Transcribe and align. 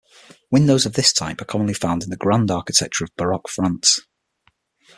Windows 0.49 0.87
of 0.87 0.93
this 0.93 1.13
type 1.13 1.39
are 1.41 1.45
commonly 1.45 1.75
found 1.75 2.01
in 2.01 2.09
the 2.09 2.17
grand 2.17 2.49
architecture 2.49 3.03
of 3.03 3.15
Baroque 3.17 3.47
France. 3.47 3.99